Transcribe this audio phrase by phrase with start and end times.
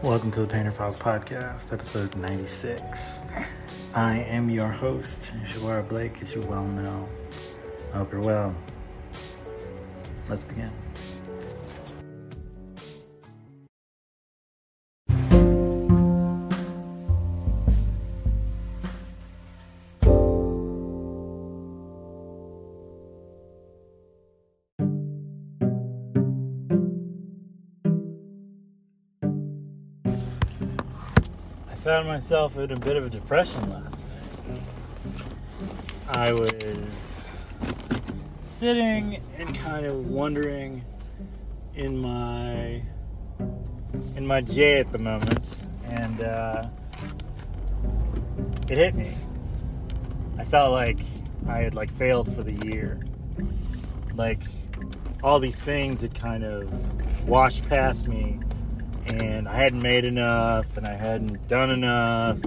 [0.00, 3.18] Welcome to the Painter Files Podcast, episode 96.
[3.94, 7.08] I am your host, Shawara Blake, as you well know.
[7.92, 8.54] I hope you're well.
[10.28, 10.70] Let's begin.
[31.88, 34.60] Found myself in a bit of a depression last night.
[36.10, 37.22] I was
[38.42, 40.84] sitting and kind of wondering
[41.76, 42.82] in my
[44.16, 46.68] in my J at the moment, and uh,
[48.68, 49.14] it hit me.
[50.36, 50.98] I felt like
[51.48, 53.00] I had like failed for the year.
[54.14, 54.42] Like
[55.22, 56.70] all these things had kind of
[57.26, 58.40] washed past me
[59.14, 62.38] and I hadn't made enough, and I hadn't done enough,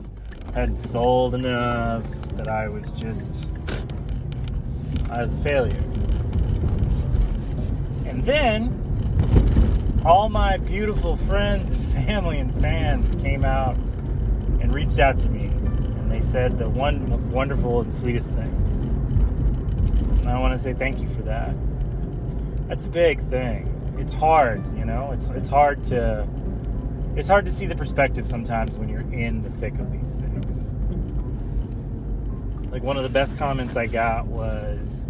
[0.53, 2.03] hadn't sold enough,
[2.35, 3.47] that I was just,
[5.09, 5.83] I was a failure.
[8.05, 8.77] And then,
[10.05, 13.75] all my beautiful friends and family and fans came out
[14.59, 18.71] and reached out to me, and they said the one most wonderful and sweetest things.
[20.21, 21.55] And I want to say thank you for that.
[22.67, 23.67] That's a big thing.
[23.97, 25.11] It's hard, you know.
[25.11, 26.27] It's it's hard to
[27.15, 30.71] it's hard to see the perspective sometimes when you're in the thick of these things.
[32.71, 35.03] Like one of the best comments I got was,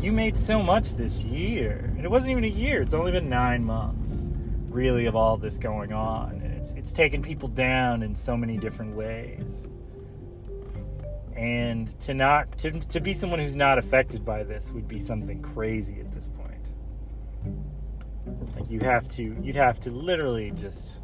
[0.00, 2.80] "You made so much this year, and it wasn't even a year.
[2.80, 4.28] It's only been nine months,
[4.68, 8.56] really, of all this going on, and it's it's taken people down in so many
[8.56, 9.68] different ways."
[11.36, 15.42] And to not to, to be someone who's not affected by this would be something
[15.42, 16.52] crazy at this point.
[18.54, 21.00] Like you have to you'd have to literally just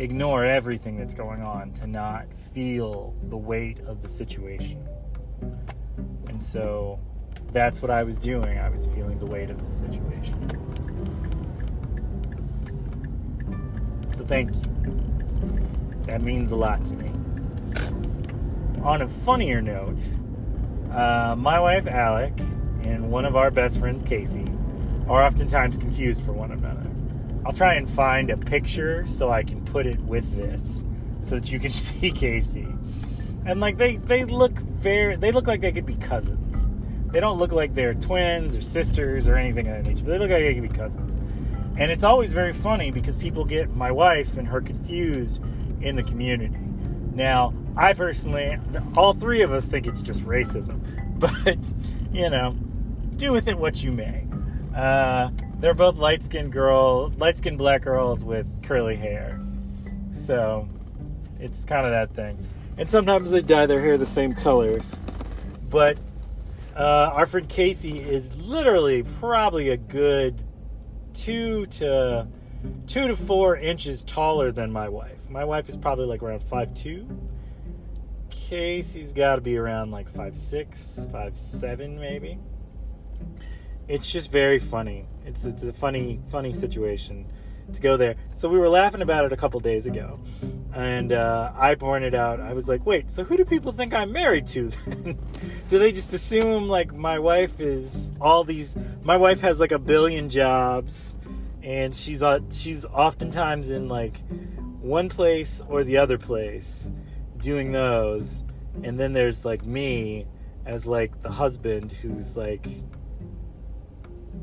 [0.00, 4.82] ignore everything that's going on to not feel the weight of the situation.
[6.28, 6.98] And so
[7.52, 8.58] that's what I was doing.
[8.58, 10.38] I was feeling the weight of the situation.
[14.16, 14.62] So thank you.
[16.06, 17.10] That means a lot to me.
[18.82, 20.00] On a funnier note,
[20.90, 22.32] uh, my wife Alec
[22.84, 24.46] and one of our best friends Casey
[25.08, 26.90] are oftentimes confused for one another.
[27.44, 30.84] I'll try and find a picture so I can put it with this
[31.22, 32.68] so that you can see Casey.
[33.46, 36.68] And like they they look very they look like they could be cousins.
[37.12, 40.18] They don't look like they're twins or sisters or anything of that nature, but they
[40.18, 41.14] look like they could be cousins.
[41.76, 45.42] And it's always very funny because people get my wife and her confused
[45.80, 46.56] in the community.
[47.14, 48.58] Now, I personally,
[48.96, 50.80] all three of us think it's just racism,
[51.18, 51.56] but
[52.12, 52.52] you know,
[53.16, 54.26] do with it what you may.
[54.76, 59.39] Uh, they're both light skinned girl, light skinned black girls with curly hair.
[60.20, 60.68] So
[61.38, 62.38] it's kind of that thing.
[62.76, 64.96] And sometimes they dye their hair the same colors.
[65.68, 65.98] But
[66.76, 70.42] uh, our friend Casey is literally probably a good
[71.14, 72.26] two to
[72.86, 75.28] two to four inches taller than my wife.
[75.28, 77.06] My wife is probably like around five two.
[78.30, 82.38] Casey's got to be around like five six, five seven, maybe
[83.90, 85.04] it's just very funny.
[85.26, 87.26] It's it's a funny funny situation
[87.74, 88.16] to go there.
[88.34, 90.18] So we were laughing about it a couple days ago,
[90.74, 94.12] and uh, I pointed out I was like, "Wait, so who do people think I'm
[94.12, 94.70] married to?
[95.68, 98.76] do they just assume like my wife is all these?
[99.04, 101.14] My wife has like a billion jobs,
[101.62, 104.20] and she's uh, she's oftentimes in like
[104.80, 106.90] one place or the other place
[107.38, 108.44] doing those,
[108.82, 110.26] and then there's like me
[110.66, 112.66] as like the husband who's like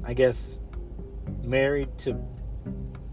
[0.07, 0.57] I guess,
[1.43, 2.13] married to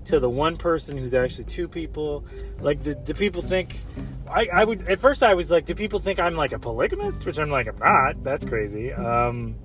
[0.05, 2.25] to the one person who's actually two people.
[2.61, 3.81] Like, do, do people think?
[4.29, 7.27] I, I would at first I was like, do people think I'm like a polygamist?
[7.27, 8.23] Which I'm like, I'm not.
[8.25, 8.93] That's crazy.
[8.93, 9.57] Um,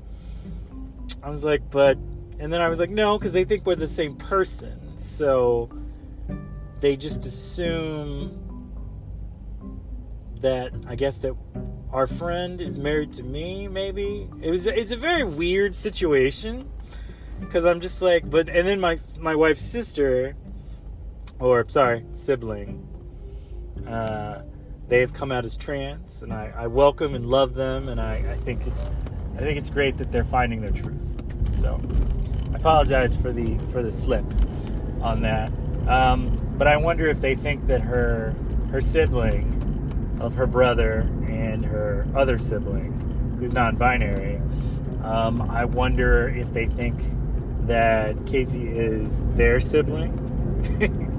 [1.23, 1.97] I was like, but,
[2.39, 4.97] and then I was like, no, because they think we're the same person.
[4.97, 5.69] So
[6.79, 8.71] they just assume
[10.41, 11.35] that I guess that
[11.91, 13.67] our friend is married to me.
[13.67, 14.67] Maybe it was.
[14.67, 16.69] It's a very weird situation
[17.39, 20.35] because I'm just like, but and then my my wife's sister,
[21.39, 22.87] or sorry, sibling,
[23.87, 24.41] uh,
[24.87, 28.23] they have come out as trans, and I, I welcome and love them, and I,
[28.31, 28.81] I think it's
[29.35, 31.15] I think it's great that they're finding their truth.
[31.59, 31.81] So
[32.53, 34.25] I apologize for the for the slip
[35.01, 35.51] on that,
[35.87, 38.35] um, but I wonder if they think that her
[38.71, 44.41] her sibling of her brother and her other sibling, who's non-binary.
[45.03, 46.99] Um, I wonder if they think
[47.69, 50.11] that Casey is their sibling.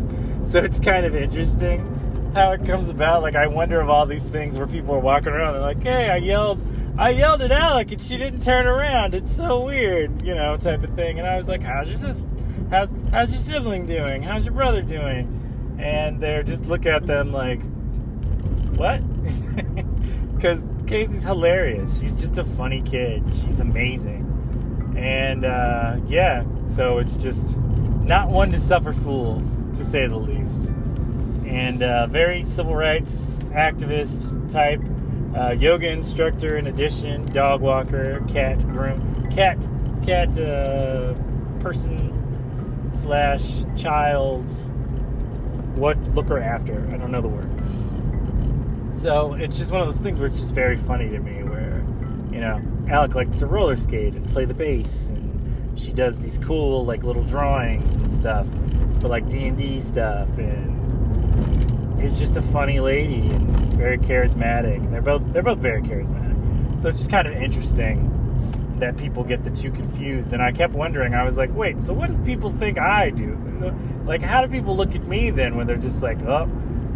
[0.50, 3.22] So it's kind of interesting how it comes about.
[3.22, 6.10] Like I wonder of all these things where people are walking around, they're like, "Hey,
[6.10, 6.60] I yelled,
[6.98, 9.14] I yelled at Alec, and she didn't turn around.
[9.14, 12.26] It's so weird, you know, type of thing." And I was like, "How's your sis-
[12.68, 14.24] how's how's your sibling doing?
[14.24, 17.62] How's your brother doing?" And they're just look at them like,
[18.76, 19.02] "What?"
[20.34, 22.00] Because Casey's hilarious.
[22.00, 23.22] She's just a funny kid.
[23.44, 24.26] She's amazing.
[24.96, 26.44] And uh, yeah,
[26.74, 30.68] so it's just not one to suffer fools, to say the least.
[31.46, 34.80] And uh, very civil rights activist type,
[35.36, 39.58] uh, yoga instructor in addition, dog walker, cat groom, cat
[40.04, 41.14] cat uh,
[41.60, 44.44] person slash child.
[45.76, 46.86] What looker after?
[46.92, 47.50] I don't know the word.
[48.94, 51.82] So it's just one of those things where it's just very funny to me, where
[52.32, 52.60] you know
[52.90, 57.04] Alec likes to roller skate and play the bass, and she does these cool like
[57.04, 58.46] little drawings and stuff
[59.00, 64.76] for like D and D stuff, and is just a funny lady and very charismatic.
[64.76, 66.82] And they're both they're both very charismatic.
[66.82, 68.08] So it's just kind of interesting
[68.80, 70.32] that people get the two confused.
[70.32, 73.36] And I kept wondering, I was like, wait, so what does people think I do?
[74.04, 76.46] Like, how do people look at me then when they're just like, oh,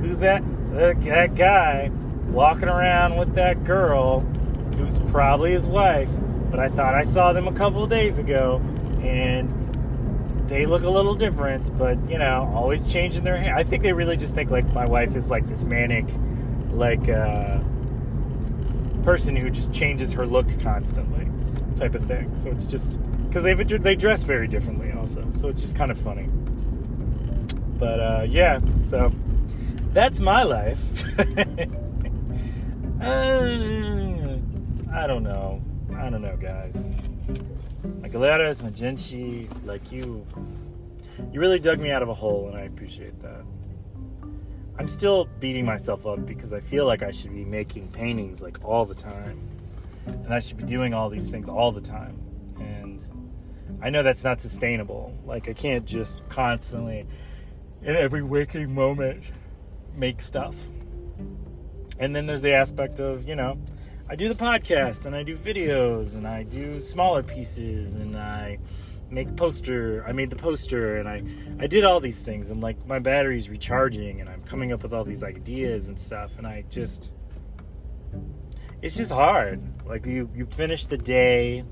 [0.00, 0.42] who's that?
[0.72, 1.90] That guy
[2.26, 4.26] walking around with that girl
[4.76, 6.10] who's probably his wife.
[6.50, 8.62] But I thought I saw them a couple days ago,
[9.02, 9.50] and
[10.48, 11.76] they look a little different.
[11.76, 13.54] But you know, always changing their hair.
[13.54, 16.06] I think they really just think like my wife is like this manic,
[16.70, 17.58] like uh,
[19.02, 21.28] person who just changes her look constantly,
[21.76, 22.34] type of thing.
[22.36, 22.98] So it's just
[23.28, 25.26] because they they dress very differently also.
[25.34, 26.28] So it's just kind of funny.
[27.78, 29.12] But uh, yeah, so
[29.92, 31.02] that's my life.
[33.00, 34.03] uh,
[34.94, 35.60] I don't know.
[35.96, 36.76] I don't know, guys.
[38.00, 40.24] Like Galeras, Magenci, like you,
[41.32, 43.42] you really dug me out of a hole, and I appreciate that.
[44.78, 48.64] I'm still beating myself up because I feel like I should be making paintings like
[48.64, 49.40] all the time,
[50.06, 52.16] and I should be doing all these things all the time.
[52.60, 53.04] And
[53.82, 55.12] I know that's not sustainable.
[55.26, 57.04] Like I can't just constantly,
[57.82, 59.24] in every waking moment,
[59.96, 60.54] make stuff.
[61.98, 63.58] And then there's the aspect of, you know,
[64.06, 68.58] I do the podcast and I do videos and I do smaller pieces and I
[69.10, 70.04] make poster.
[70.06, 71.22] I made the poster and I
[71.58, 74.92] I did all these things and like my battery's recharging and I'm coming up with
[74.92, 77.12] all these ideas and stuff and I just
[78.82, 79.62] it's just hard.
[79.86, 81.64] Like you you finish the day,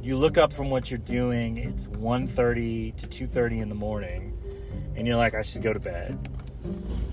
[0.00, 4.32] you look up from what you're doing, it's 1:30 to 2:30 in the morning
[4.94, 6.16] and you're like I should go to bed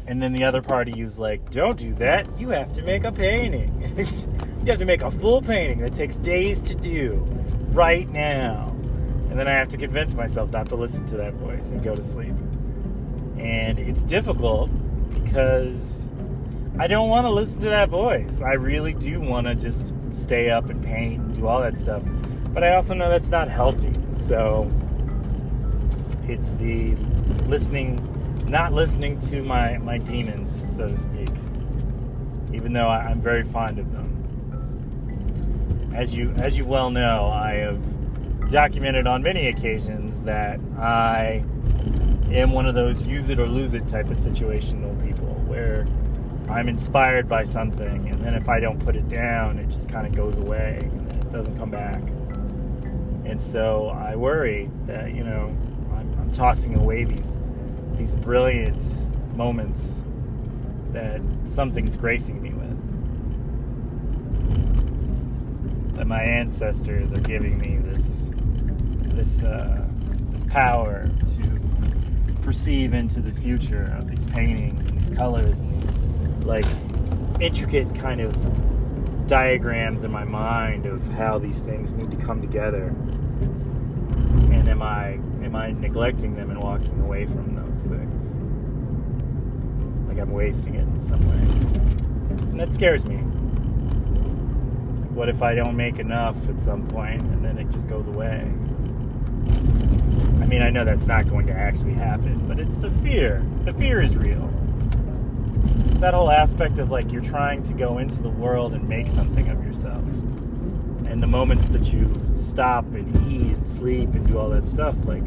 [0.07, 2.27] and then the other party was like, don't do that.
[2.39, 3.71] You have to make a painting.
[4.63, 7.15] you have to make a full painting that takes days to do
[7.71, 8.67] right now.
[9.29, 11.95] And then I have to convince myself not to listen to that voice and go
[11.95, 12.35] to sleep.
[13.37, 14.69] And it's difficult
[15.23, 16.07] because
[16.77, 18.41] I don't want to listen to that voice.
[18.41, 22.03] I really do want to just stay up and paint and do all that stuff.
[22.53, 23.93] But I also know that's not healthy.
[24.15, 24.71] So
[26.27, 26.95] it's the
[27.47, 27.99] listening
[28.51, 31.29] not listening to my, my demons, so to speak,
[32.53, 34.00] even though I, am very fond of them.
[35.93, 41.43] As you as you well know, I have documented on many occasions that I
[42.31, 45.87] am one of those use it or lose it type of situational people where
[46.49, 50.05] I'm inspired by something, and then if I don't put it down, it just kind
[50.05, 52.01] of goes away and it doesn't come back.
[53.25, 55.55] And so I worry that you know
[55.93, 57.37] I'm, I'm tossing away these
[57.93, 58.83] these brilliant
[59.35, 60.01] moments
[60.91, 62.61] that something's gracing me with.
[66.01, 68.31] That my ancestors are giving me this
[69.13, 69.85] this uh,
[70.31, 76.43] this power to perceive into the future of these paintings and these colors and these
[76.43, 76.65] like
[77.39, 82.87] intricate kind of diagrams in my mind of how these things need to come together.
[84.51, 88.31] And am I am I neglecting them and walking away from those things?
[90.07, 92.39] Like I'm wasting it in some way.
[92.49, 93.19] And that scares me.
[95.21, 98.39] What if I don't make enough at some point and then it just goes away?
[100.41, 103.45] I mean, I know that's not going to actually happen, but it's the fear.
[103.63, 104.51] The fear is real.
[105.91, 109.09] It's that whole aspect of like you're trying to go into the world and make
[109.09, 110.03] something of yourself
[111.05, 114.95] and the moments that you stop and eat and sleep and do all that stuff,
[115.05, 115.23] like,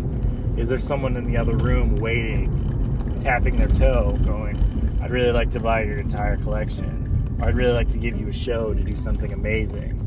[0.56, 4.58] is there someone in the other room waiting, tapping their toe, going,
[5.00, 6.93] I'd really like to buy your entire collection,
[7.38, 10.00] or I'd really like to give you a show to do something amazing,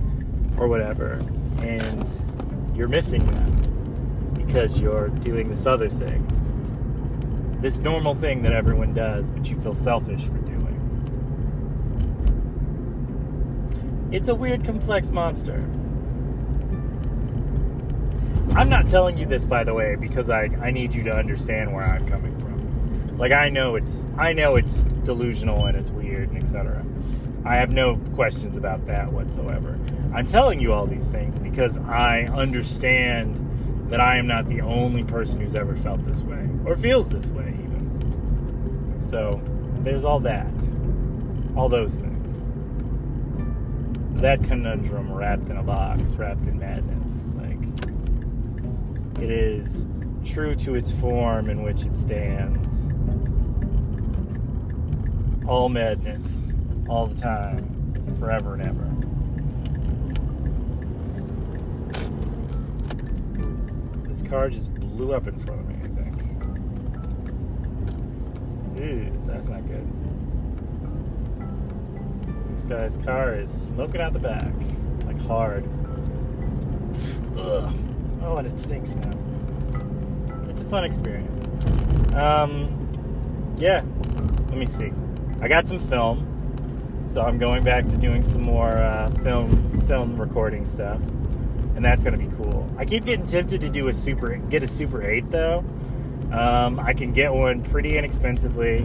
[0.58, 1.22] or whatever,
[1.62, 2.10] and
[2.76, 6.26] you're missing that because you're doing this other thing.
[7.60, 10.54] this normal thing that everyone does, but you feel selfish for doing.
[14.12, 15.56] It's a weird, complex monster.
[18.56, 21.74] I'm not telling you this, by the way, because I, I need you to understand
[21.74, 22.37] where I'm coming from.
[23.18, 26.86] Like I know it's I know it's delusional and it's weird and etc.
[27.46, 29.80] I have no questions about that whatsoever.
[30.14, 33.44] I'm telling you all these things because I understand
[33.90, 37.30] that I am not the only person who's ever felt this way or feels this
[37.30, 38.94] way even.
[39.00, 39.42] So
[39.80, 40.52] there's all that,
[41.56, 42.38] all those things.
[44.22, 47.14] That conundrum wrapped in a box, wrapped in madness.
[47.36, 49.86] Like it is
[50.26, 52.87] true to its form in which it stands.
[55.48, 56.52] All madness,
[56.90, 57.64] all the time,
[58.20, 58.84] forever and ever.
[64.10, 66.22] This car just blew up in front of me, I think.
[68.78, 69.88] Ew, that's not good.
[72.50, 74.52] This guy's car is smoking out the back,
[75.06, 75.64] like hard.
[77.38, 77.74] Ugh.
[78.22, 79.12] Oh, and it stinks now.
[80.50, 81.40] It's a fun experience.
[82.14, 82.90] Um,
[83.58, 83.84] yeah.
[84.50, 84.92] Let me see.
[85.42, 90.20] I got some film, so I'm going back to doing some more uh, film film
[90.20, 91.00] recording stuff,
[91.76, 92.68] and that's gonna be cool.
[92.78, 95.64] I keep getting tempted to do a super get a Super 8 though.
[96.32, 98.80] Um, I can get one pretty inexpensively,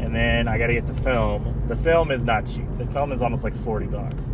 [0.00, 1.62] and then I got to get the film.
[1.68, 2.66] The film is not cheap.
[2.76, 4.24] The film is almost like forty bucks,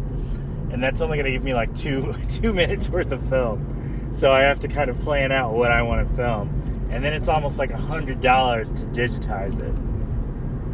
[0.70, 4.12] and that's only going to give me like two two minutes worth of film.
[4.18, 7.12] So I have to kind of plan out what I want to film, and then
[7.12, 9.74] it's almost like a hundred dollars to digitize it,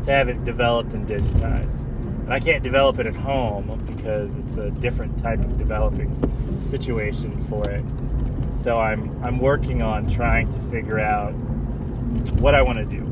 [0.05, 1.81] to have it developed and digitized.
[1.81, 6.11] And I can't develop it at home because it's a different type of developing
[6.69, 7.85] situation for it.
[8.53, 11.33] So I'm I'm working on trying to figure out
[12.41, 13.03] what I want to do.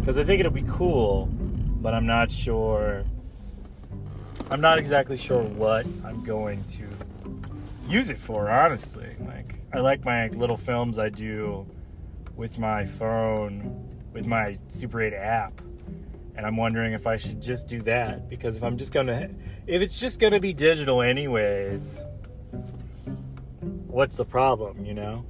[0.00, 3.04] Because I think it'll be cool, but I'm not sure.
[4.50, 6.86] I'm not exactly sure what I'm going to
[7.88, 9.16] use it for, honestly.
[9.20, 11.66] Like, I like my little films I do
[12.36, 15.60] with my phone, with my Super 8 app.
[16.36, 18.28] And I'm wondering if I should just do that.
[18.28, 19.30] Because if I'm just gonna,
[19.66, 22.00] if it's just gonna be digital anyways,
[23.86, 25.24] what's the problem, you know?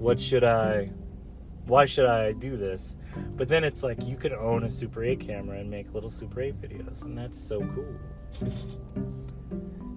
[0.00, 0.90] what should I
[1.66, 2.96] why should I do this?
[3.36, 6.40] But then it's like you could own a Super 8 camera and make little Super
[6.40, 7.94] 8 videos, and that's so cool.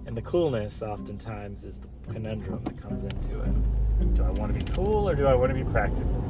[0.06, 4.14] and the coolness oftentimes is the conundrum that comes into it.
[4.14, 6.22] Do I want to be cool or do I want to be practical?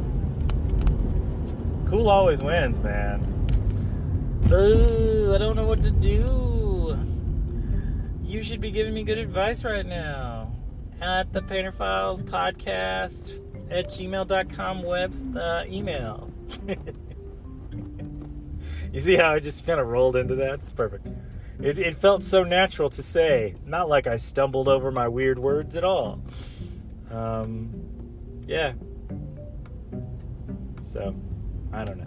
[1.95, 3.21] Cool always wins, man.
[4.51, 6.99] Ooh, I don't know what to do.
[8.25, 10.51] You should be giving me good advice right now.
[11.01, 16.33] At the Painter Files podcast at gmail.com web uh, email.
[18.93, 20.59] you see how I just kind of rolled into that?
[20.65, 21.07] It's perfect.
[21.61, 25.77] It, it, felt so natural to say, not like I stumbled over my weird words
[25.77, 26.21] at all.
[27.09, 27.71] Um,
[28.49, 28.73] yeah.
[30.83, 31.15] So,
[31.75, 32.07] I don't know.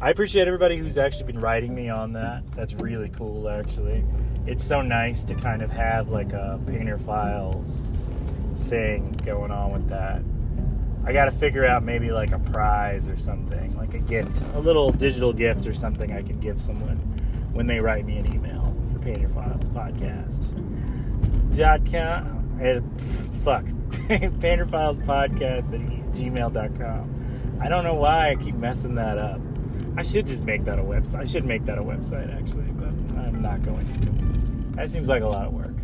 [0.00, 2.42] I appreciate everybody who's actually been writing me on that.
[2.52, 4.04] That's really cool, actually.
[4.46, 7.86] It's so nice to kind of have like a Painter Files
[8.68, 10.22] thing going on with that.
[11.06, 14.60] I got to figure out maybe like a prize or something, like a gift, a
[14.60, 16.96] little digital gift or something I can give someone
[17.52, 20.50] when they write me an email for Painter Files podcast.
[21.54, 22.80] Dot com, uh,
[23.44, 23.64] fuck,
[24.40, 27.13] Painter Files podcast at gmail.com.
[27.64, 29.40] I don't know why I keep messing that up.
[29.96, 31.20] I should just make that a website.
[31.20, 34.76] I should make that a website actually, but I'm not going to.
[34.76, 35.74] That seems like a lot of work.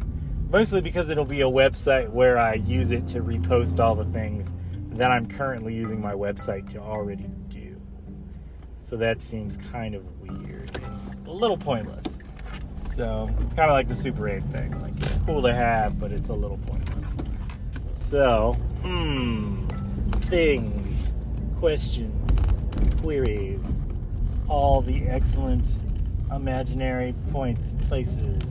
[0.51, 4.53] Mostly because it'll be a website where I use it to repost all the things
[4.91, 7.81] that I'm currently using my website to already do.
[8.81, 10.79] So that seems kind of weird
[11.27, 12.05] a little pointless.
[12.95, 14.83] So it's kind of like the Super 8 thing.
[14.83, 17.07] Like it's cool to have, but it's a little pointless.
[17.95, 19.67] So, hmm,
[20.29, 20.80] things,
[21.61, 22.41] questions,
[23.03, 23.83] queries,
[24.49, 25.67] all the excellent
[26.33, 28.43] imaginary points, places,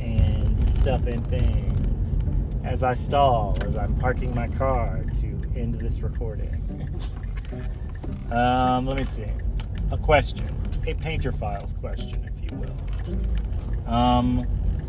[0.00, 2.16] and stuff and things
[2.64, 6.52] as I stall, as I'm parking my car to end this recording.
[8.32, 9.30] um, let me see.
[9.92, 10.44] A question,
[10.88, 13.94] a Painter Files question, if you will.
[13.94, 14.40] Um,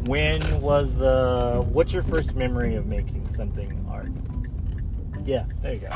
[0.06, 1.64] when was the?
[1.70, 4.12] What's your first memory of making something art?
[5.26, 5.96] Yeah, there you go.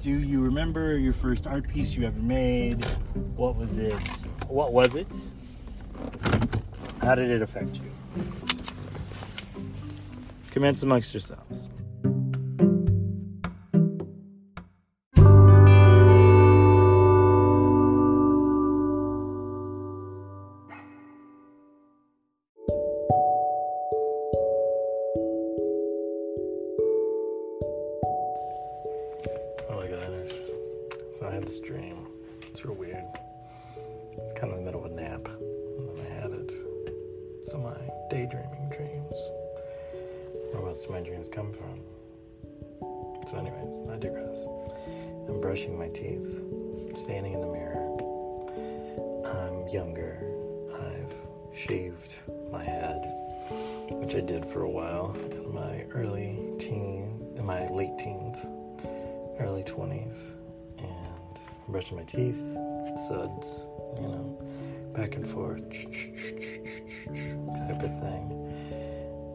[0.00, 2.84] Do you remember your first art piece you ever made?
[3.34, 3.94] What was it?
[4.46, 5.08] What was it?
[7.02, 7.90] How did it affect you?
[10.52, 11.66] Commence amongst yourselves.
[45.40, 46.26] Brushing my teeth,
[46.96, 47.96] standing in the mirror.
[49.24, 50.20] I'm younger.
[50.74, 51.14] I've
[51.56, 52.14] shaved
[52.50, 53.00] my head,
[53.90, 58.38] which I did for a while in my early teen, in my late teens,
[59.38, 60.16] early 20s,
[60.78, 62.38] and I'm brushing my teeth,
[63.08, 63.64] suds,
[63.96, 64.36] you know,
[64.96, 68.32] back and forth, type of thing.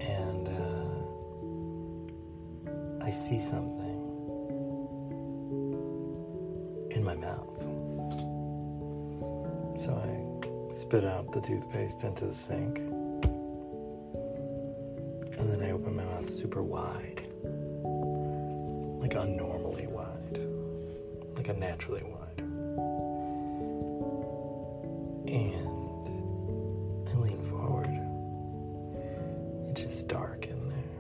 [0.02, 0.48] And
[3.00, 3.83] uh, I see something
[10.94, 12.78] spit out the toothpaste into the sink.
[15.40, 17.24] And then I open my mouth super wide.
[19.02, 20.38] Like unnormally wide.
[21.36, 22.42] Like unnaturally wide.
[25.28, 26.08] And
[27.10, 27.90] I lean forward.
[29.72, 31.00] It's just dark in there.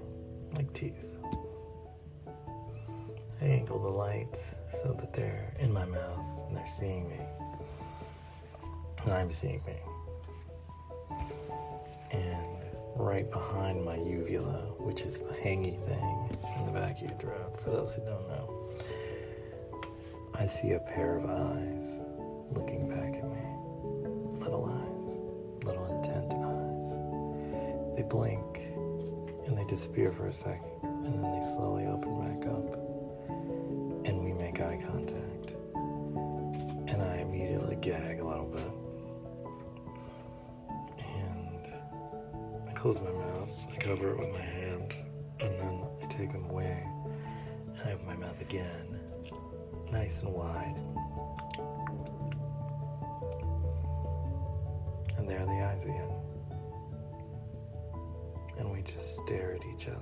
[0.55, 1.05] Like teeth.
[3.39, 4.39] I angle the lights
[4.71, 7.12] so that they're in my mouth and they're seeing me.
[9.03, 9.75] And I'm seeing me.
[12.11, 12.63] And
[12.95, 17.59] right behind my uvula, which is the hangy thing in the back of your throat,
[17.63, 18.71] for those who don't know,
[20.33, 21.99] I see a pair of eyes
[22.53, 24.39] looking back at me.
[24.39, 25.17] Little eyes,
[25.65, 27.97] little intent eyes.
[27.97, 28.59] They blink
[29.47, 32.82] and they disappear for a second, and then they slowly open back up
[48.33, 48.99] Mouth again,
[49.91, 50.75] nice and wide.
[55.17, 56.09] And there are the eyes again.
[58.57, 59.97] And we just stare at each other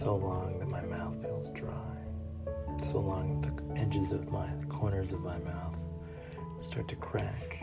[0.00, 1.96] so long that my mouth feels dry,
[2.82, 5.74] so long that the edges of my the corners of my mouth
[6.60, 7.60] start to crack.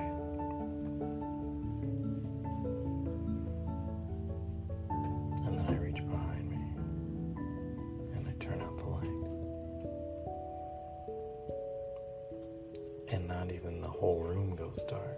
[13.43, 15.17] Not even the whole room goes dark,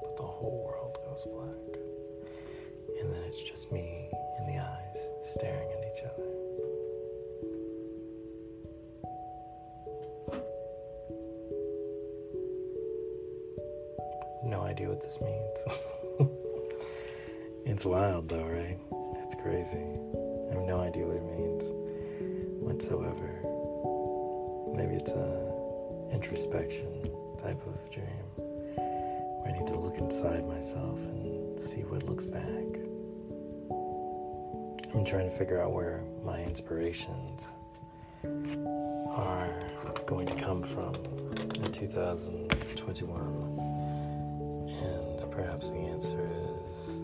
[0.00, 1.78] but the whole world goes black.
[2.98, 4.96] And then it's just me and the eyes
[5.36, 6.30] staring at each other.
[14.46, 16.30] No idea what this means.
[17.66, 18.78] it's wild though, right?
[19.22, 19.84] It's crazy.
[20.50, 21.62] I have no idea what it means
[22.62, 23.28] whatsoever.
[24.74, 27.13] Maybe it's a introspection
[27.44, 32.40] type of dream where I need to look inside myself and see what looks back.
[34.94, 37.42] I'm trying to figure out where my inspirations
[39.10, 39.52] are
[40.06, 40.94] going to come from
[41.62, 43.20] in 2021.
[44.82, 46.30] And perhaps the answer
[46.70, 47.03] is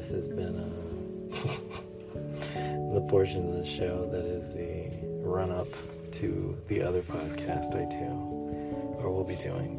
[0.00, 1.48] this has been uh,
[2.54, 4.88] a the portion of the show that is the
[5.20, 5.68] run up
[6.10, 8.06] to the other podcast I do,
[8.98, 9.76] or will be doing,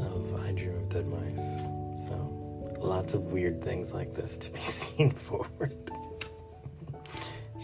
[0.00, 2.08] of I Dream of Dead Mice.
[2.08, 5.76] So, lots of weird things like this to be seen forward.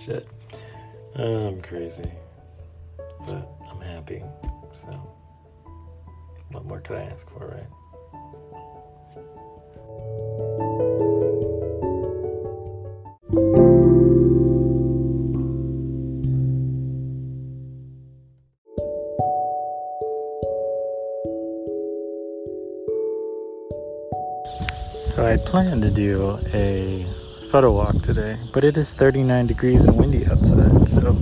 [0.05, 0.29] Shit.
[1.17, 2.13] I'm crazy.
[3.27, 4.23] But I'm happy.
[4.85, 4.91] So,
[6.51, 7.82] what more could I ask for, right?
[25.53, 27.07] Planned to do a
[27.51, 31.15] photo walk today, but it is 39 degrees and windy outside, so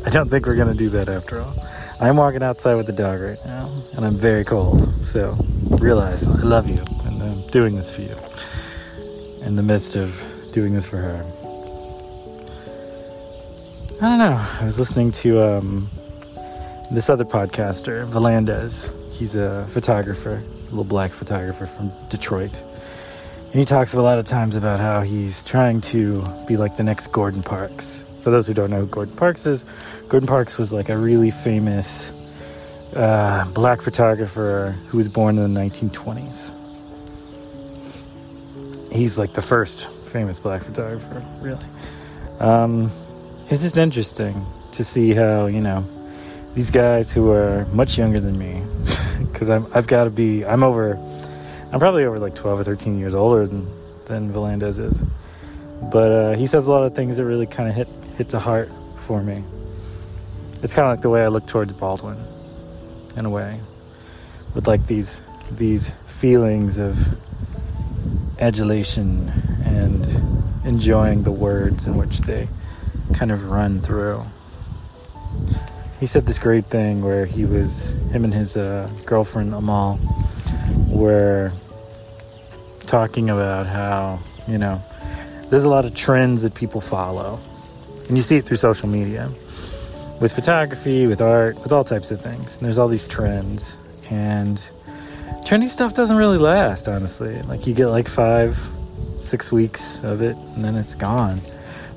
[0.06, 1.54] I don't think we're gonna do that after all.
[2.00, 5.36] I'm walking outside with the dog right now, and I'm very cold, so
[5.72, 8.16] realize I love you, and I'm doing this for you
[9.42, 11.22] in the midst of doing this for her.
[14.00, 14.40] I don't know.
[14.58, 15.90] I was listening to um,
[16.90, 18.90] this other podcaster, Valandez.
[19.12, 22.58] He's a photographer, a little black photographer from Detroit.
[23.52, 27.12] He talks a lot of times about how he's trying to be like the next
[27.12, 28.02] Gordon Parks.
[28.22, 29.66] For those who don't know who Gordon Parks is,
[30.08, 32.10] Gordon Parks was like a really famous
[32.96, 36.50] uh, black photographer who was born in the 1920s.
[38.90, 41.66] He's like the first famous black photographer, really.
[42.40, 42.90] Um,
[43.50, 45.84] it's just interesting to see how, you know,
[46.54, 48.62] these guys who are much younger than me,
[49.30, 50.98] because I've got to be, I'm over,
[51.72, 53.66] I'm probably over like 12 or 13 years older than,
[54.04, 55.02] than Valandez is.
[55.90, 58.38] But uh, he says a lot of things that really kind of hit, hit to
[58.38, 58.70] heart
[59.06, 59.42] for me.
[60.62, 62.22] It's kind of like the way I look towards Baldwin,
[63.16, 63.58] in a way,
[64.54, 65.18] with like these
[65.50, 66.96] these feelings of
[68.38, 69.28] adulation
[69.64, 70.06] and
[70.64, 72.46] enjoying the words in which they
[73.14, 74.24] kind of run through.
[75.98, 79.98] He said this great thing where he was him and his uh, girlfriend Amal
[80.92, 81.52] were
[82.86, 84.82] talking about how you know
[85.48, 87.40] there's a lot of trends that people follow,
[88.08, 89.30] and you see it through social media
[90.20, 92.56] with photography, with art, with all types of things.
[92.56, 93.76] And there's all these trends,
[94.10, 94.60] and
[95.44, 97.42] trendy stuff doesn't really last, honestly.
[97.42, 98.58] Like you get like five,
[99.22, 101.40] six weeks of it, and then it's gone.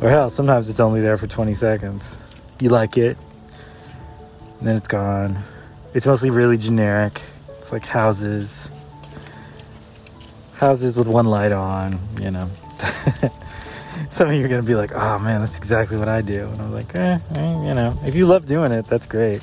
[0.02, 2.16] Or hell, sometimes it's only there for 20 seconds.
[2.60, 3.18] You like it,
[4.60, 5.44] and then it's gone.
[5.94, 7.22] It's mostly really generic.
[7.60, 8.70] It's like houses,
[10.58, 12.50] houses with one light on, you know.
[14.10, 16.48] some of you are going to be like, oh man, that's exactly what I do.
[16.48, 19.42] And I'm like, eh, eh, you know, if you love doing it, that's great.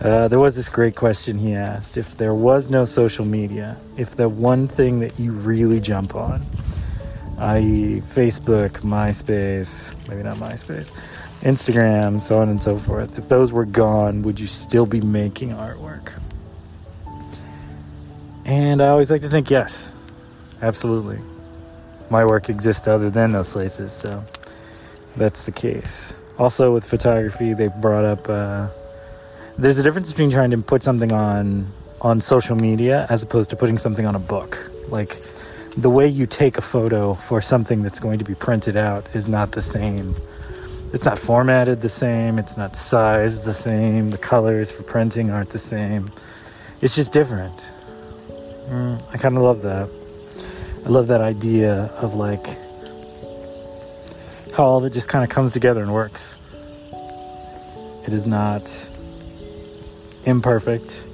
[0.00, 4.16] Uh, there was this great question he asked if there was no social media, if
[4.16, 6.42] the one thing that you really jump on,
[7.38, 10.90] i.e., Facebook, MySpace, maybe not MySpace,
[11.42, 15.50] Instagram, so on and so forth, if those were gone, would you still be making
[15.50, 16.12] artwork?
[18.44, 19.90] And I always like to think yes,
[20.64, 21.18] absolutely
[22.10, 23.92] my work exists other than those places.
[23.92, 24.22] So
[25.16, 26.12] that's the case.
[26.38, 28.68] Also, with photography, they brought up uh,
[29.56, 31.66] there's a difference between trying to put something on
[32.00, 34.70] on social media as opposed to putting something on a book.
[34.88, 35.16] Like
[35.76, 39.28] the way you take a photo for something that's going to be printed out is
[39.28, 40.14] not the same.
[40.92, 42.38] It's not formatted the same.
[42.38, 44.10] It's not sized the same.
[44.10, 46.12] The colors for printing aren't the same.
[46.80, 47.58] It's just different.
[48.68, 49.88] Mm, I kind of love that.
[50.84, 52.46] I love that idea of like
[54.52, 56.34] how all of it just kind of comes together and works.
[58.06, 58.70] It is not
[60.26, 61.06] imperfect.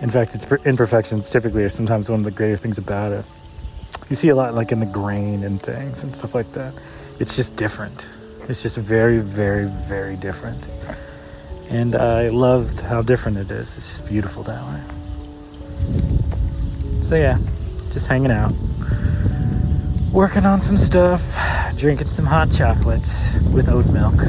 [0.00, 3.26] In fact, its imperfections typically are sometimes one of the greater things about it.
[4.08, 6.72] You see a lot like in the grain and things and stuff like that.
[7.18, 8.06] It's just different.
[8.48, 10.66] It's just very, very, very different.
[11.68, 13.76] And I love how different it is.
[13.76, 14.80] It's just beautiful that way.
[17.02, 17.38] So, yeah
[17.96, 18.52] just hanging out,
[20.12, 21.34] working on some stuff,
[21.78, 24.20] drinking some hot chocolates with oat milk,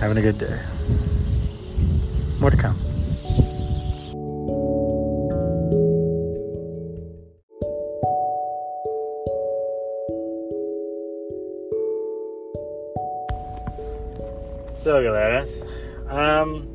[0.00, 0.60] having a good day.
[2.40, 2.78] More to come.
[14.74, 15.62] So, Gladys,
[16.08, 16.68] um,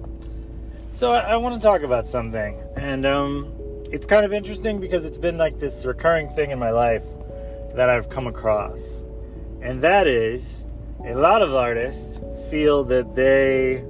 [0.90, 3.59] so I, I want to talk about something, and um,
[3.92, 7.04] it's kind of interesting because it's been like this recurring thing in my life
[7.74, 8.82] that I've come across.
[9.62, 10.64] And that is
[11.06, 12.20] a lot of artists
[12.52, 13.84] feel that they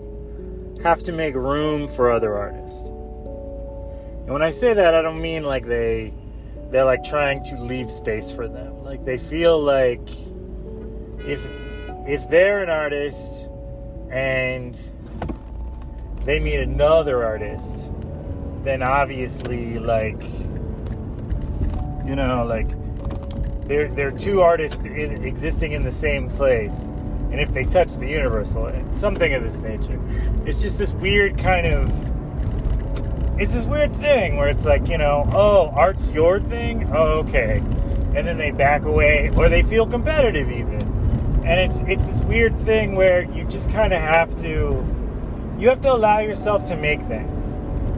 [0.83, 2.79] have to make room for other artists.
[2.79, 6.13] And when I say that, I don't mean like they
[6.71, 8.83] they're like trying to leave space for them.
[8.83, 10.07] Like they feel like
[11.19, 11.41] if
[12.07, 13.47] if they're an artist
[14.09, 14.77] and
[16.23, 17.88] they meet another artist
[18.63, 20.21] then obviously like
[22.05, 22.67] you know like
[23.67, 26.91] they're they're two artists in, existing in the same place.
[27.31, 30.01] And if they touch the universal something of this nature.
[30.47, 35.29] It's just this weird kind of it's this weird thing where it's like you know
[35.33, 36.89] oh art's your thing?
[36.91, 37.59] Oh, okay.
[38.15, 40.81] And then they back away or they feel competitive even.
[41.45, 44.83] And it's it's this weird thing where you just kind of have to
[45.59, 47.38] you have to allow yourself to make things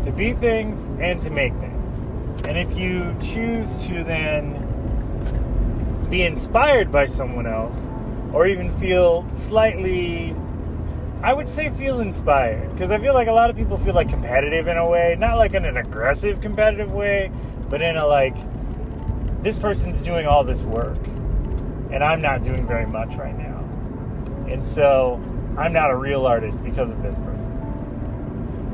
[0.04, 1.94] to be things and to make things.
[2.48, 4.68] And if you choose to then
[6.10, 7.88] be inspired by someone else,
[8.34, 10.36] or even feel slightly,
[11.22, 14.10] I would say feel inspired, because I feel like a lot of people feel like
[14.10, 17.32] competitive in a way, not like in an aggressive competitive way,
[17.70, 18.36] but in a like,
[19.44, 20.98] this person's doing all this work,
[21.92, 23.60] and I'm not doing very much right now.
[24.48, 25.22] And so
[25.58, 27.61] I'm not a real artist because of this person.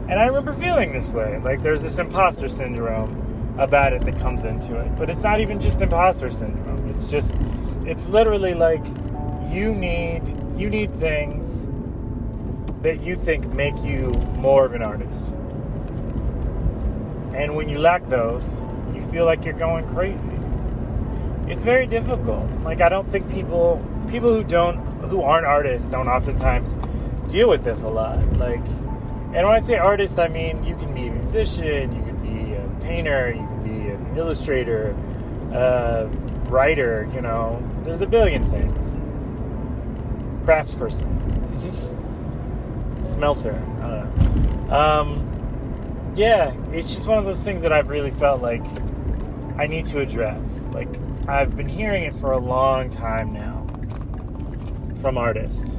[0.10, 1.40] And I remember feeling this way.
[1.40, 4.96] Like there's this imposter syndrome about it that comes into it.
[4.96, 6.90] But it's not even just imposter syndrome.
[6.90, 7.36] It's just
[7.86, 8.86] it's literally like
[9.52, 10.22] you need
[10.56, 11.68] you need things
[12.82, 15.26] that you think make you more of an artist.
[17.36, 18.50] And when you lack those,
[18.94, 20.22] you feel like you're going crazy.
[21.52, 22.50] It's very difficult.
[22.64, 24.78] Like I don't think people people who don't
[25.10, 26.74] who aren't artists don't oftentimes
[27.30, 28.22] deal with this a lot.
[28.38, 28.64] Like
[29.34, 32.54] and when I say artist, I mean you can be a musician, you can be
[32.54, 34.96] a painter, you can be an illustrator,
[35.54, 36.08] a
[36.50, 37.62] writer, you know.
[37.84, 38.96] There's a billion things.
[40.46, 41.16] Craftsperson.
[43.06, 43.54] Smelter.
[43.82, 44.76] I don't know.
[44.76, 48.64] Um, yeah, it's just one of those things that I've really felt like
[49.58, 50.64] I need to address.
[50.72, 50.90] Like,
[51.28, 53.66] I've been hearing it for a long time now
[55.02, 55.70] from artists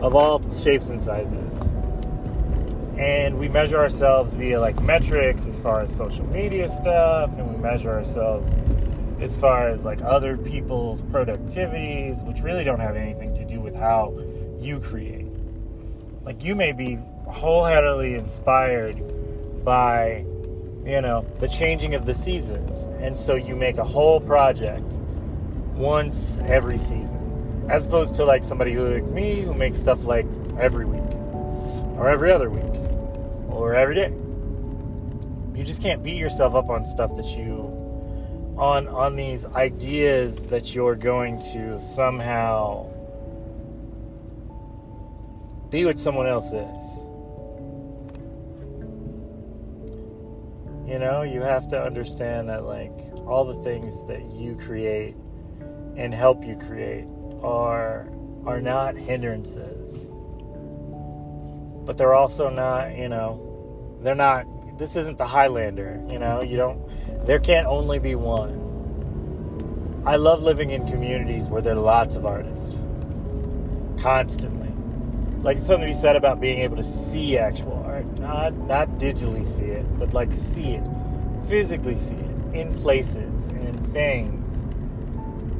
[0.00, 1.45] of all shapes and sizes.
[2.98, 7.62] And we measure ourselves via like metrics as far as social media stuff, and we
[7.62, 8.54] measure ourselves
[9.20, 13.74] as far as like other people's productivities, which really don't have anything to do with
[13.74, 14.18] how
[14.58, 15.26] you create.
[16.22, 19.02] Like you may be wholeheartedly inspired
[19.64, 20.24] by,
[20.84, 24.94] you know, the changing of the seasons, and so you make a whole project
[25.74, 30.26] once every season, as opposed to like somebody who like me who makes stuff like
[30.58, 31.02] every week,
[31.98, 32.75] or every other week,
[33.56, 34.12] or every day.
[35.58, 37.72] You just can't beat yourself up on stuff that you
[38.58, 42.90] on on these ideas that you're going to somehow
[45.70, 47.02] be what someone else is.
[50.88, 52.92] You know, you have to understand that like
[53.26, 55.16] all the things that you create
[55.96, 57.06] and help you create
[57.42, 58.08] are
[58.46, 60.06] are not hindrances.
[61.84, 63.45] But they're also not, you know,
[64.02, 64.46] they're not
[64.78, 68.62] this isn't the Highlander, you know, you don't there can't only be one.
[70.06, 72.76] I love living in communities where there are lots of artists.
[74.00, 74.72] Constantly.
[75.42, 78.06] Like something you said about being able to see actual art.
[78.18, 80.84] Not not digitally see it, but like see it.
[81.48, 82.54] Physically see it.
[82.54, 84.42] In places and in things.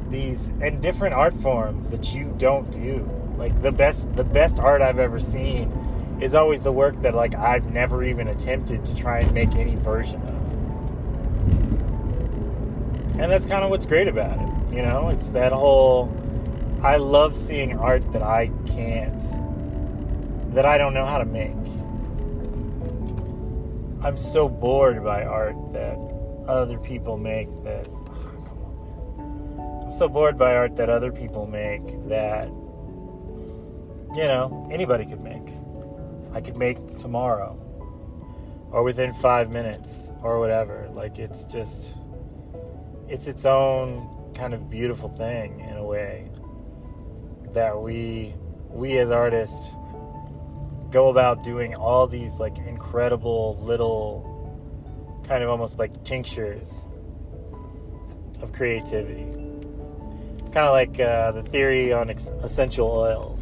[0.09, 3.09] These and different art forms that you don't do.
[3.37, 5.71] Like the best the best art I've ever seen
[6.19, 9.75] is always the work that like I've never even attempted to try and make any
[9.75, 10.37] version of
[13.19, 14.75] and that's kind of what's great about it.
[14.75, 16.15] You know, it's that whole.
[16.83, 19.19] I love seeing art that I can't,
[20.53, 21.55] that I don't know how to make.
[24.03, 25.97] I'm so bored by art that
[26.47, 27.87] other people make that.
[27.89, 32.49] Oh, I'm so bored by art that other people make that,
[34.15, 35.56] you know, anybody could make.
[36.37, 37.57] I could make tomorrow,
[38.69, 40.87] or within five minutes, or whatever.
[40.93, 41.95] Like, it's just
[43.09, 46.29] it's its own kind of beautiful thing in a way
[47.53, 48.35] that we
[48.69, 49.67] we as artists
[50.91, 54.23] go about doing all these like incredible little
[55.27, 56.85] kind of almost like tinctures
[58.43, 59.27] of creativity.
[60.37, 63.36] It's kind of like uh, the theory on essential oils.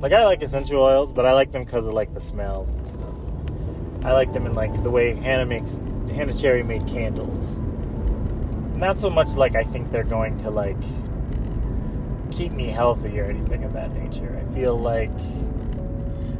[0.00, 2.88] Like I like essential oils, but I like them because of like the smells and
[2.88, 4.04] stuff.
[4.04, 7.58] I like them in like the way Hannah makes Hannah Cherry made candles
[8.80, 10.80] not so much like I think they're going to like
[12.32, 14.42] keep me healthy or anything of that nature.
[14.42, 15.10] I feel like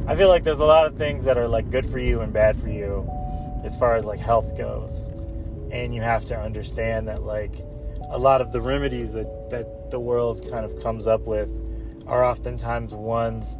[0.07, 2.33] I feel like there's a lot of things that are like good for you and
[2.33, 3.07] bad for you
[3.63, 5.07] as far as like health goes.
[5.71, 7.53] And you have to understand that like
[8.09, 11.49] a lot of the remedies that, that the world kind of comes up with
[12.07, 13.55] are oftentimes ones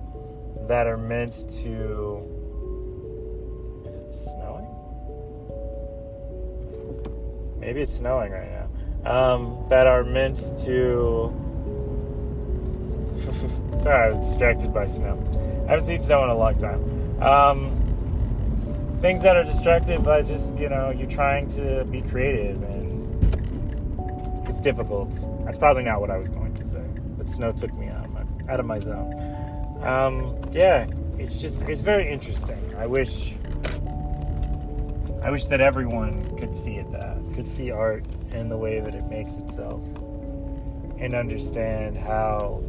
[0.67, 2.27] that are meant to
[3.87, 4.67] is it snowing?
[7.59, 8.61] Maybe it's snowing right now
[9.05, 11.33] um, that are meant to.
[13.83, 15.17] Sorry, I was distracted by snow.
[15.67, 17.21] I haven't seen snow in a long time.
[17.21, 24.47] Um, things that are distracted by just, you know, you're trying to be creative and
[24.47, 25.11] it's difficult.
[25.45, 26.83] That's probably not what I was going to say,
[27.17, 28.00] but snow took me out
[28.49, 29.13] out of my zone.
[29.81, 32.59] Um, yeah, it's just, it's very interesting.
[32.77, 33.33] I wish.
[35.23, 38.93] I wish that everyone could see it that could see art and the way that
[38.93, 39.81] it makes itself
[40.99, 42.61] and understand how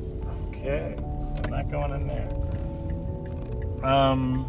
[0.48, 2.28] okay so i'm not going in there
[3.84, 4.48] um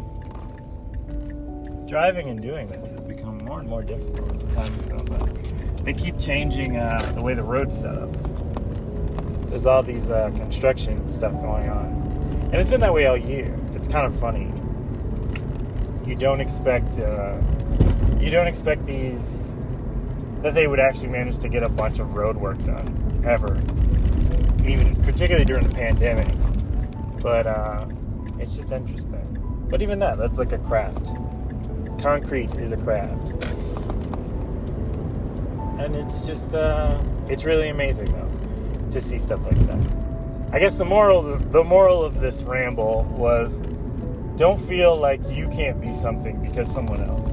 [1.86, 5.38] driving and doing this has become more and more difficult as the time goes on
[5.82, 8.10] they keep changing uh, the way the road's set up
[9.54, 11.86] there's all these uh, construction stuff going on
[12.52, 14.52] and it's been that way all year it's kind of funny
[16.04, 17.40] you don't expect uh,
[18.18, 19.44] you don't expect these
[20.44, 23.54] that they would actually manage to get a bunch of road work done ever,
[24.68, 26.28] even particularly during the pandemic.
[27.22, 27.86] But uh,
[28.38, 29.66] it's just interesting.
[29.70, 31.06] But even that, that's like a craft.
[31.98, 33.30] Concrete is a craft.
[35.80, 38.23] And it's just, uh, it's really amazing though
[38.94, 39.78] to see stuff like that.
[40.52, 43.56] I guess the moral, the moral of this ramble was,
[44.36, 47.28] don't feel like you can't be something because someone else.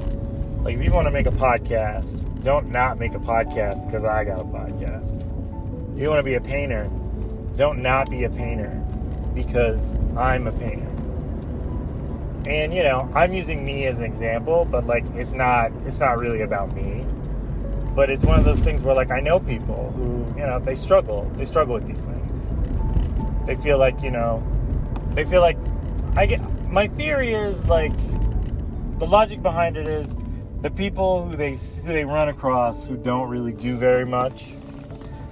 [0.64, 4.24] Like if you want to make a podcast, don't not make a podcast because I
[4.24, 5.18] got a podcast.
[5.94, 6.90] If you want to be a painter,
[7.56, 8.70] don't not be a painter
[9.36, 10.88] because I'm a painter.
[12.50, 16.18] And you know, I'm using me as an example, but like it's not it's not
[16.18, 17.06] really about me.
[17.96, 20.76] But it's one of those things where like I know people who, you know, they
[20.76, 21.30] struggle.
[21.36, 22.50] They struggle with these things.
[23.46, 24.44] They feel like, you know,
[25.14, 25.58] they feel like
[26.16, 27.96] I get my theory is like
[28.98, 30.16] the logic behind it is
[30.62, 34.54] the people who they who they run across who don't really do very much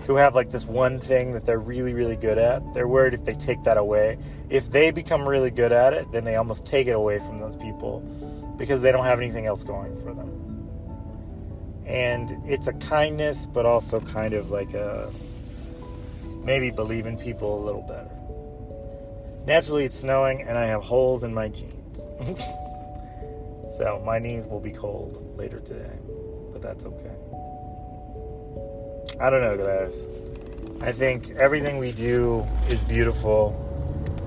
[0.08, 3.24] who have like this one thing that they're really really good at they're worried if
[3.26, 4.18] they take that away
[4.50, 7.56] if they become really good at it then they almost take it away from those
[7.56, 8.00] people
[8.58, 10.49] because they don't have anything else going for them
[11.90, 15.12] and it's a kindness but also kind of like a
[16.44, 18.10] maybe believe in people a little better
[19.46, 22.10] naturally it's snowing and i have holes in my jeans
[23.78, 25.98] so my knees will be cold later today
[26.54, 27.16] but that's okay
[29.20, 30.02] I don't know, guys.
[30.82, 33.54] I think everything we do is beautiful,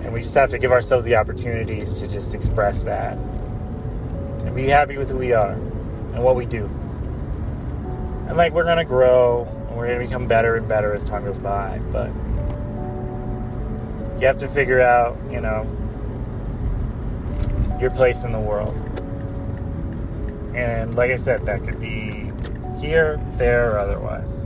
[0.02, 3.16] and we just have to give ourselves the opportunities to just express that
[4.44, 6.68] and be happy with who we are and what we do.
[8.32, 11.36] And like, we're gonna grow and we're gonna become better and better as time goes
[11.36, 12.08] by, but
[14.18, 15.66] you have to figure out, you know,
[17.78, 18.74] your place in the world.
[20.56, 22.32] And like I said, that could be
[22.80, 24.40] here, there, or otherwise.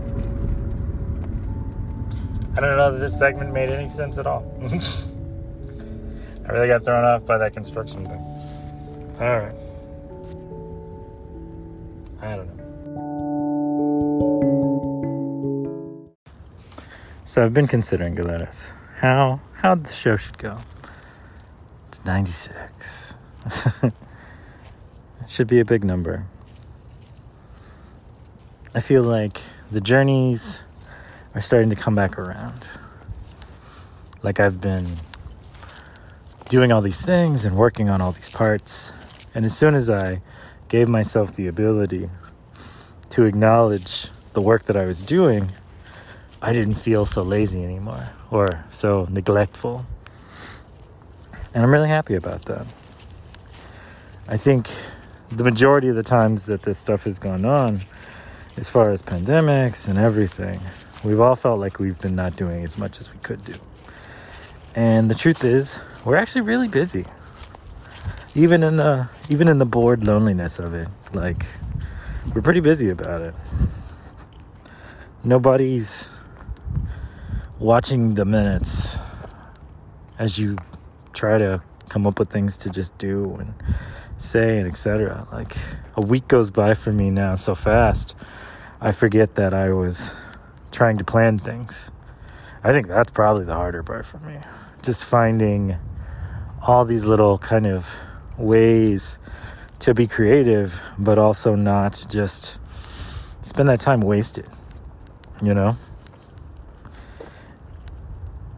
[2.57, 4.53] I don't know that this segment made any sense at all.
[6.49, 8.19] I really got thrown off by that construction thing.
[9.21, 9.55] All right.
[12.21, 12.56] I don't know.
[17.37, 20.57] So I've been considering Gladys how how the show should go.
[21.89, 23.13] It's 96.
[23.83, 23.93] it
[25.29, 26.25] should be a big number.
[28.75, 30.61] I feel like the journeys
[31.35, 32.67] are starting to come back around.
[34.23, 34.97] Like I've been
[36.49, 38.95] doing all these things and working on all these parts.
[39.35, 40.23] And as soon as I
[40.69, 42.09] gave myself the ability
[43.11, 45.53] to acknowledge the work that I was doing,
[46.43, 49.85] I didn't feel so lazy anymore or so neglectful.
[51.55, 52.67] And I'm really happy about that.
[54.29, 54.69] I think
[55.31, 57.81] the majority of the times that this stuff has gone on,
[58.57, 60.61] as far as pandemics and everything,
[61.07, 63.55] We've all felt like we've been not doing as much as we could do.
[64.75, 67.05] And the truth is, we're actually really busy.
[68.35, 71.47] Even in the even in the bored loneliness of it, like
[72.35, 73.35] we're pretty busy about it.
[75.23, 76.09] Nobody's
[77.59, 78.97] watching the minutes
[80.19, 80.59] as you
[81.15, 83.55] try to come up with things to just do and
[84.19, 85.27] say and etc.
[85.33, 85.57] Like
[85.95, 88.15] a week goes by for me now so fast.
[88.81, 90.13] I forget that I was
[90.71, 91.91] trying to plan things.
[92.63, 94.37] I think that's probably the harder part for me.
[94.83, 95.77] Just finding
[96.61, 97.89] all these little kind of
[98.37, 99.19] ways
[99.79, 102.59] to be creative, but also not just
[103.43, 104.49] spend that time wasted,
[105.41, 105.77] you know?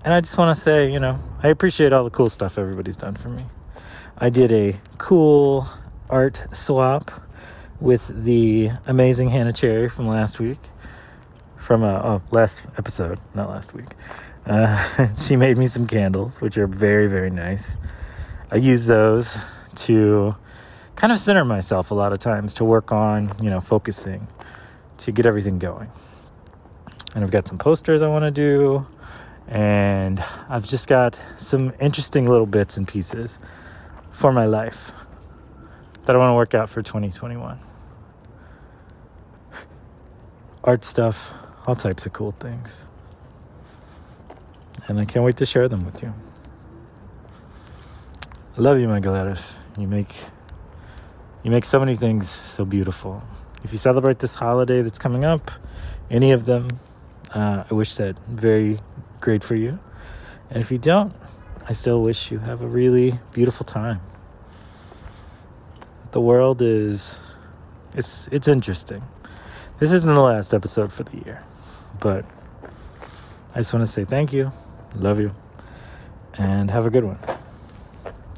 [0.09, 2.97] And I just want to say, you know, I appreciate all the cool stuff everybody's
[2.97, 3.45] done for me.
[4.17, 5.69] I did a cool
[6.09, 7.11] art swap
[7.79, 10.61] with the amazing Hannah Cherry from last week
[11.59, 13.85] from a oh, last episode, not last week.
[14.47, 17.77] Uh, she made me some candles, which are very, very nice.
[18.51, 19.37] I use those
[19.75, 20.35] to
[20.97, 24.27] kind of center myself a lot of times to work on, you know, focusing
[24.97, 25.91] to get everything going.
[27.15, 28.87] And I've got some posters I want to do,
[29.49, 33.39] and I've just got some interesting little bits and pieces
[34.11, 34.93] for my life
[36.05, 37.59] that I want to work out for 2021.
[40.65, 41.31] Art stuff,
[41.67, 42.73] all types of cool things.
[44.87, 46.13] And I can't wait to share them with you.
[48.57, 49.53] I love you, my Gladys.
[49.79, 50.15] You make
[51.43, 53.23] you make so many things so beautiful.
[53.65, 55.51] If you celebrate this holiday that's coming up,
[56.11, 56.69] any of them,
[57.33, 58.81] uh, I wish that very
[59.21, 59.79] great for you.
[60.51, 61.13] And if you don't,
[61.67, 64.01] I still wish you have a really beautiful time.
[66.13, 67.19] The world is
[67.95, 69.03] it's it's interesting.
[69.79, 71.43] This isn't the last episode for the year.
[72.01, 72.25] But
[73.55, 74.51] I just want to say thank you,
[74.95, 75.35] love you,
[76.35, 77.19] and have a good one.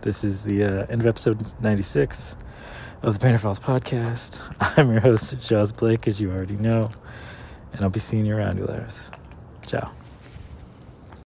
[0.03, 2.37] This is the uh, end of episode 96
[3.03, 4.39] of the Painter Falls podcast.
[4.76, 6.91] I'm your host, Jaws Blake, as you already know,
[7.72, 8.66] and I'll be seeing you around, you
[9.66, 9.93] Ciao.